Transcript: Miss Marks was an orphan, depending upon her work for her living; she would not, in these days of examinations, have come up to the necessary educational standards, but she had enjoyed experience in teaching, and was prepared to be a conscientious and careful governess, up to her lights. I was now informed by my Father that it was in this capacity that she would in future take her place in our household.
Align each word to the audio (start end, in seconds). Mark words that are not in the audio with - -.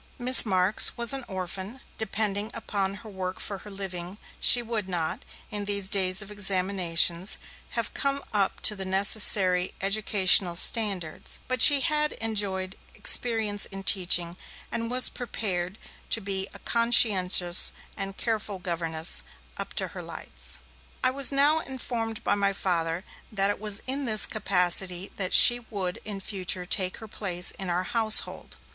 Miss 0.17 0.47
Marks 0.47 0.97
was 0.97 1.13
an 1.13 1.23
orphan, 1.27 1.79
depending 1.99 2.49
upon 2.55 2.95
her 3.05 3.09
work 3.11 3.39
for 3.39 3.59
her 3.59 3.69
living; 3.69 4.17
she 4.39 4.63
would 4.63 4.89
not, 4.89 5.23
in 5.51 5.65
these 5.65 5.87
days 5.87 6.23
of 6.23 6.31
examinations, 6.31 7.37
have 7.77 7.93
come 7.93 8.23
up 8.33 8.61
to 8.61 8.75
the 8.75 8.83
necessary 8.83 9.75
educational 9.79 10.55
standards, 10.55 11.37
but 11.47 11.61
she 11.61 11.81
had 11.81 12.13
enjoyed 12.13 12.77
experience 12.95 13.67
in 13.67 13.83
teaching, 13.83 14.37
and 14.71 14.89
was 14.89 15.07
prepared 15.07 15.77
to 16.09 16.19
be 16.19 16.47
a 16.51 16.57
conscientious 16.57 17.71
and 17.95 18.17
careful 18.17 18.57
governess, 18.57 19.21
up 19.57 19.71
to 19.75 19.89
her 19.89 20.01
lights. 20.01 20.61
I 21.03 21.11
was 21.11 21.31
now 21.31 21.59
informed 21.59 22.23
by 22.23 22.33
my 22.33 22.53
Father 22.53 23.03
that 23.31 23.51
it 23.51 23.59
was 23.59 23.83
in 23.85 24.05
this 24.05 24.25
capacity 24.25 25.11
that 25.17 25.31
she 25.31 25.59
would 25.59 25.99
in 26.03 26.19
future 26.21 26.65
take 26.65 26.97
her 26.97 27.07
place 27.07 27.51
in 27.51 27.69
our 27.69 27.83
household. 27.83 28.57